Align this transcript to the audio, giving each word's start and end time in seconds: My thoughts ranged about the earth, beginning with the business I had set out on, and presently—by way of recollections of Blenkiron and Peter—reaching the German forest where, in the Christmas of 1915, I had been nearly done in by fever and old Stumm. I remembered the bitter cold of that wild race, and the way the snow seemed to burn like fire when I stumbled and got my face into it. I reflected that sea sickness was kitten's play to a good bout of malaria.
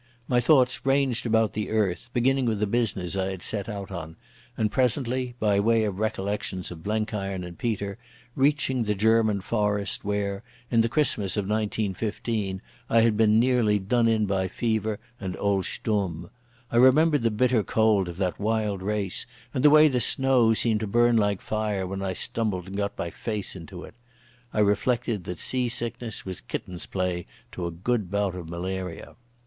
My 0.27 0.39
thoughts 0.39 0.83
ranged 0.83 1.27
about 1.27 1.53
the 1.53 1.69
earth, 1.69 2.09
beginning 2.11 2.45
with 2.45 2.59
the 2.59 2.65
business 2.65 3.15
I 3.15 3.29
had 3.29 3.43
set 3.43 3.69
out 3.69 3.91
on, 3.91 4.15
and 4.57 4.71
presently—by 4.71 5.59
way 5.59 5.83
of 5.83 5.99
recollections 5.99 6.71
of 6.71 6.81
Blenkiron 6.81 7.43
and 7.43 7.55
Peter—reaching 7.55 8.85
the 8.85 8.95
German 8.95 9.41
forest 9.41 10.03
where, 10.03 10.41
in 10.71 10.81
the 10.81 10.89
Christmas 10.89 11.37
of 11.37 11.47
1915, 11.47 12.63
I 12.89 13.01
had 13.01 13.15
been 13.15 13.39
nearly 13.39 13.77
done 13.77 14.07
in 14.07 14.25
by 14.25 14.47
fever 14.47 14.97
and 15.19 15.37
old 15.39 15.65
Stumm. 15.67 16.31
I 16.71 16.77
remembered 16.77 17.21
the 17.21 17.29
bitter 17.29 17.61
cold 17.61 18.09
of 18.09 18.17
that 18.17 18.39
wild 18.39 18.81
race, 18.81 19.27
and 19.53 19.63
the 19.63 19.69
way 19.69 19.87
the 19.87 19.99
snow 20.01 20.55
seemed 20.55 20.79
to 20.79 20.87
burn 20.87 21.15
like 21.15 21.41
fire 21.41 21.85
when 21.85 22.01
I 22.01 22.13
stumbled 22.13 22.65
and 22.65 22.75
got 22.75 22.97
my 22.97 23.11
face 23.11 23.55
into 23.55 23.83
it. 23.83 23.93
I 24.51 24.61
reflected 24.61 25.25
that 25.25 25.37
sea 25.37 25.69
sickness 25.69 26.25
was 26.25 26.41
kitten's 26.41 26.87
play 26.87 27.27
to 27.51 27.67
a 27.67 27.71
good 27.71 28.09
bout 28.09 28.33
of 28.33 28.49
malaria. 28.49 29.15